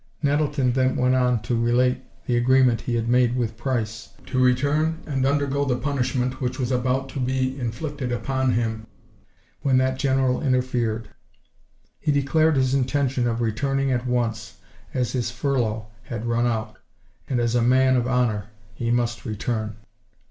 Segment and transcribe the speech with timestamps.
[0.23, 4.97] Nettleton then went on to relate the agreement he had made with Price, to return,
[5.05, 8.87] and undergo the punishment which was about to be inflicted upon him
[9.61, 11.09] when that General interfered.
[11.99, 14.57] He declared his intention of returning at once,
[14.91, 16.77] as his "furlough" had run out,
[17.29, 19.75] and as a "man of honor" he must return.